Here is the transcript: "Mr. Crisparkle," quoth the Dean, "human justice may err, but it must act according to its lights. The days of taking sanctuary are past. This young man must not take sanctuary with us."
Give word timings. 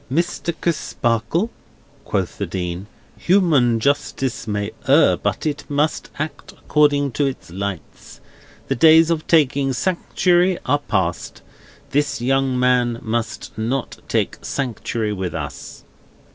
"Mr. 0.11 0.51
Crisparkle," 0.61 1.51
quoth 2.05 2.39
the 2.39 2.47
Dean, 2.47 2.87
"human 3.19 3.79
justice 3.79 4.47
may 4.47 4.71
err, 4.87 5.15
but 5.15 5.45
it 5.45 5.63
must 5.69 6.09
act 6.17 6.53
according 6.53 7.11
to 7.11 7.27
its 7.27 7.51
lights. 7.51 8.19
The 8.67 8.73
days 8.73 9.11
of 9.11 9.27
taking 9.27 9.73
sanctuary 9.73 10.57
are 10.65 10.79
past. 10.79 11.43
This 11.91 12.19
young 12.19 12.59
man 12.59 12.97
must 13.03 13.55
not 13.59 13.99
take 14.07 14.39
sanctuary 14.43 15.13
with 15.13 15.35
us." 15.35 15.83